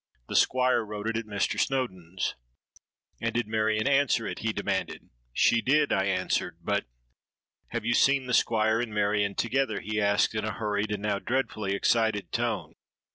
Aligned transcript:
The 0.29 0.35
Squire 0.35 0.83
wrote 0.83 1.05
it 1.07 1.15
at 1.15 1.25
Mr. 1.27 1.59
Snowdon's.'—'And 1.59 3.35
did 3.35 3.45
Marion 3.47 3.85
answer 3.87 4.25
it?' 4.25 4.39
he 4.39 4.51
demanded.—'She 4.51 5.61
did,' 5.61 5.93
I 5.93 6.05
answered: 6.05 6.57
'but——'.—'Have 6.63 7.85
you 7.85 7.91
ever 7.91 7.95
seen 7.99 8.25
the 8.25 8.33
Squire 8.33 8.81
and 8.81 8.95
Marion 8.95 9.35
together?' 9.35 9.79
he 9.79 10.01
asked 10.01 10.33
in 10.33 10.43
a 10.43 10.53
hurried 10.53 10.91
and 10.91 11.03
now 11.03 11.19
dreadfully 11.19 11.75
excited 11.75 12.31
tone. 12.31 12.73